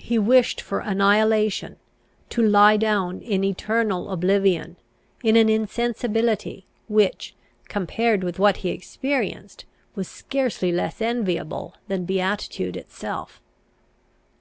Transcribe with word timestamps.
He 0.00 0.18
wished 0.18 0.60
for 0.60 0.80
annihilation, 0.80 1.76
to 2.30 2.42
lie 2.44 2.76
down 2.76 3.20
in 3.20 3.44
eternal 3.44 4.10
oblivion, 4.10 4.74
in 5.22 5.36
an 5.36 5.48
insensibility, 5.48 6.66
which, 6.88 7.36
compared 7.68 8.24
with 8.24 8.40
what 8.40 8.56
he 8.66 8.70
experienced, 8.70 9.64
was 9.94 10.08
scarcely 10.08 10.72
less 10.72 11.00
enviable 11.00 11.76
than 11.86 12.04
beatitude 12.06 12.76
itself. 12.76 13.40